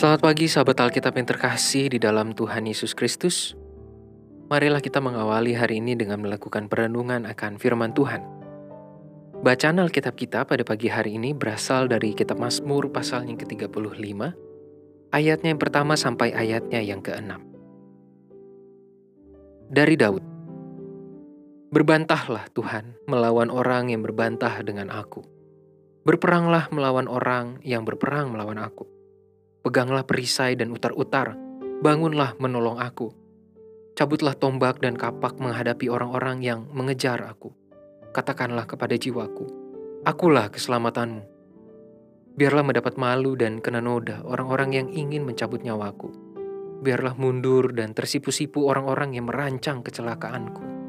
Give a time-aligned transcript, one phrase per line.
[0.00, 3.52] Selamat pagi sahabat Alkitab yang terkasih di dalam Tuhan Yesus Kristus.
[4.48, 8.24] Marilah kita mengawali hari ini dengan melakukan perenungan akan firman Tuhan.
[9.44, 13.92] Bacaan Alkitab kita pada pagi hari ini berasal dari kitab Mazmur pasal yang ke-35,
[15.12, 17.36] ayatnya yang pertama sampai ayatnya yang ke-6.
[19.68, 20.24] Dari Daud,
[21.76, 25.20] Berbantahlah Tuhan melawan orang yang berbantah dengan aku.
[26.08, 28.99] Berperanglah melawan orang yang berperang melawan aku.
[29.60, 31.36] Peganglah perisai dan utar-utar,
[31.84, 33.12] bangunlah menolong aku.
[33.92, 37.52] Cabutlah tombak dan kapak menghadapi orang-orang yang mengejar aku.
[38.10, 39.44] Katakanlah kepada jiwaku,
[40.08, 41.22] akulah keselamatanmu.
[42.34, 46.08] Biarlah mendapat malu dan kena noda orang-orang yang ingin mencabut nyawaku.
[46.80, 50.80] Biarlah mundur dan tersipu-sipu orang-orang yang merancang kecelakaanku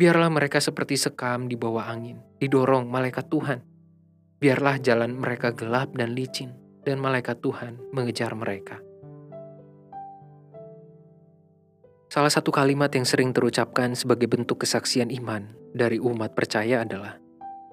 [0.00, 3.60] Biarlah mereka seperti sekam di bawah angin, didorong malaikat Tuhan.
[4.40, 8.80] Biarlah jalan mereka gelap dan licin, dan malaikat Tuhan mengejar mereka.
[12.10, 17.22] Salah satu kalimat yang sering terucapkan sebagai bentuk kesaksian iman dari umat percaya adalah,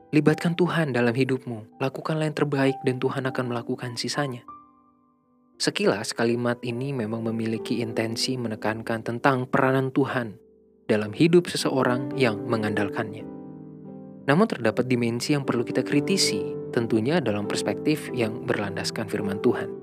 [0.07, 4.47] Libatkan Tuhan dalam hidupmu, lakukanlah yang terbaik dan Tuhan akan melakukan sisanya.
[5.59, 10.39] Sekilas kalimat ini memang memiliki intensi menekankan tentang peranan Tuhan
[10.87, 13.27] dalam hidup seseorang yang mengandalkannya.
[14.31, 16.39] Namun terdapat dimensi yang perlu kita kritisi,
[16.77, 19.73] tentunya dalam perspektif yang berlandaskan firman Tuhan.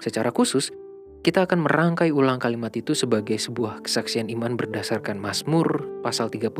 [0.00, 0.72] Secara khusus,
[1.20, 6.52] kita akan merangkai ulang kalimat itu sebagai sebuah kesaksian iman berdasarkan Mazmur pasal 35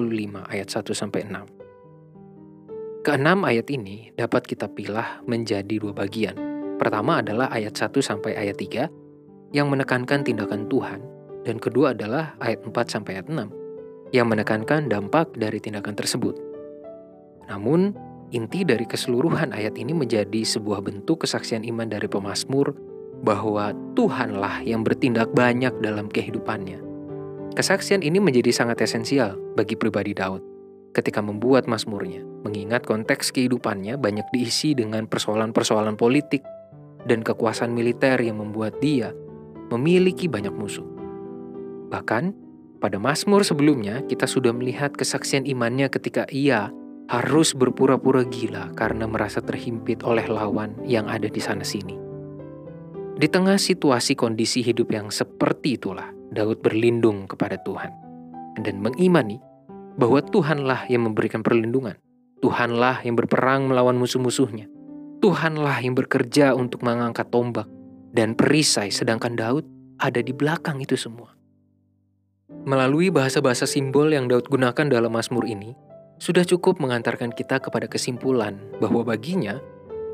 [0.53, 3.05] ayat 1 sampai 6.
[3.05, 6.36] Keenam ayat ini dapat kita pilah menjadi dua bagian.
[6.81, 11.01] Pertama adalah ayat 1 sampai ayat 3 yang menekankan tindakan Tuhan
[11.45, 16.33] dan kedua adalah ayat 4 sampai ayat 6 yang menekankan dampak dari tindakan tersebut.
[17.52, 17.92] Namun,
[18.34, 22.74] inti dari keseluruhan ayat ini menjadi sebuah bentuk kesaksian iman dari pemazmur
[23.22, 26.83] bahwa Tuhanlah yang bertindak banyak dalam kehidupannya.
[27.55, 30.42] Kesaksian ini menjadi sangat esensial bagi pribadi Daud
[30.95, 36.46] ketika membuat mazmurnya, mengingat konteks kehidupannya banyak diisi dengan persoalan-persoalan politik
[37.05, 39.11] dan kekuasaan militer yang membuat dia
[39.74, 40.86] memiliki banyak musuh.
[41.90, 42.34] Bahkan,
[42.78, 46.70] pada Mazmur sebelumnya, kita sudah melihat kesaksian imannya ketika ia
[47.09, 51.97] harus berpura-pura gila karena merasa terhimpit oleh lawan yang ada di sana-sini.
[53.15, 57.93] Di tengah situasi kondisi hidup yang seperti itulah, Daud berlindung kepada Tuhan
[58.59, 59.39] dan mengimani
[59.95, 61.95] bahwa Tuhanlah yang memberikan perlindungan.
[62.43, 64.67] Tuhanlah yang berperang melawan musuh-musuhnya.
[65.23, 67.70] Tuhanlah yang bekerja untuk mengangkat tombak
[68.13, 69.64] dan perisai sedangkan Daud
[69.97, 71.33] ada di belakang itu semua.
[72.69, 75.73] Melalui bahasa-bahasa simbol yang Daud gunakan dalam Mazmur ini,
[76.19, 79.58] sudah cukup mengantarkan kita kepada kesimpulan bahwa baginya,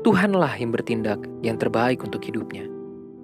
[0.01, 2.65] Tuhanlah yang bertindak yang terbaik untuk hidupnya.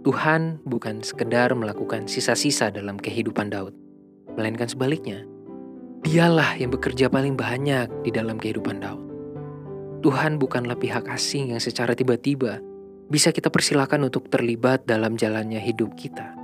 [0.05, 3.73] Tuhan bukan sekedar melakukan sisa-sisa dalam kehidupan Daud,
[4.37, 5.25] melainkan sebaliknya.
[6.05, 9.03] Dialah yang bekerja paling banyak di dalam kehidupan Daud.
[10.05, 12.61] Tuhan bukanlah pihak asing yang secara tiba-tiba
[13.09, 16.37] bisa kita persilakan untuk terlibat dalam jalannya hidup kita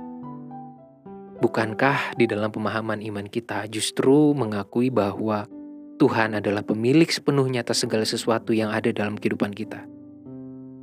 [1.44, 5.44] Bukankah di dalam pemahaman iman kita justru mengakui bahwa
[5.94, 9.86] Tuhan adalah pemilik sepenuhnya atas segala sesuatu yang ada dalam kehidupan kita?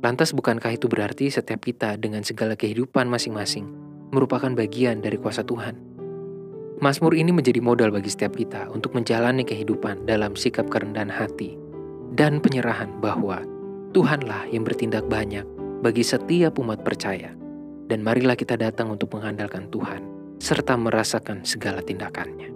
[0.00, 3.68] Lantas bukankah itu berarti setiap kita dengan segala kehidupan masing-masing
[4.08, 5.76] merupakan bagian dari kuasa Tuhan?
[6.80, 11.60] Mazmur ini menjadi modal bagi setiap kita untuk menjalani kehidupan dalam sikap kerendahan hati
[12.16, 13.44] dan penyerahan bahwa
[13.92, 15.44] Tuhanlah yang bertindak banyak
[15.84, 17.36] bagi setiap umat percaya.
[17.84, 20.00] Dan marilah kita datang untuk mengandalkan Tuhan
[20.40, 22.48] serta merasakan segala tindakannya.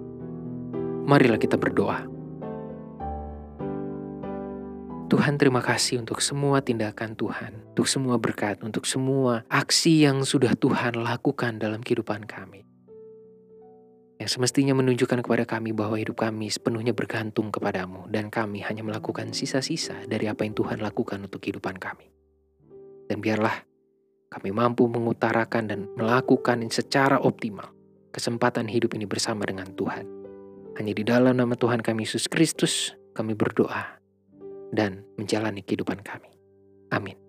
[1.04, 2.15] Marilah kita berdoa.
[5.06, 10.58] Tuhan terima kasih untuk semua tindakan Tuhan, untuk semua berkat, untuk semua aksi yang sudah
[10.58, 12.66] Tuhan lakukan dalam kehidupan kami.
[14.18, 19.30] Yang semestinya menunjukkan kepada kami bahwa hidup kami sepenuhnya bergantung kepadamu dan kami hanya melakukan
[19.30, 22.10] sisa-sisa dari apa yang Tuhan lakukan untuk kehidupan kami.
[23.06, 23.62] Dan biarlah
[24.26, 27.70] kami mampu mengutarakan dan melakukan secara optimal
[28.10, 30.02] kesempatan hidup ini bersama dengan Tuhan.
[30.82, 34.02] Hanya di dalam nama Tuhan kami Yesus Kristus kami berdoa
[34.72, 36.30] dan menjalani kehidupan kami.
[36.94, 37.25] Amin.